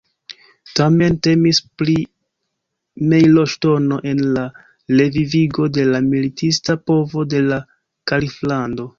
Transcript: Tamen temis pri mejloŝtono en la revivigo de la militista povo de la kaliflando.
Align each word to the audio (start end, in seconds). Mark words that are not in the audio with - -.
Tamen 0.77 1.15
temis 1.25 1.57
pri 1.81 1.93
mejloŝtono 3.11 3.99
en 4.11 4.23
la 4.37 4.45
revivigo 5.01 5.67
de 5.75 5.85
la 5.89 6.01
militista 6.07 6.77
povo 6.91 7.27
de 7.35 7.43
la 7.51 7.61
kaliflando. 8.13 8.89